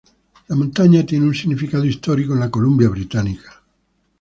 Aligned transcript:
La 0.47 0.55
montaña 0.55 1.05
tiene 1.05 1.27
un 1.27 1.35
significado 1.35 1.85
histórico 1.85 2.33
en 2.33 2.39
la 2.39 2.49
Columbia 2.49 2.89
Británica. 2.89 3.61